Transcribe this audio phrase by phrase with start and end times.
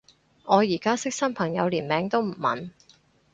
[0.45, 2.71] 我而家識新朋友連名都唔問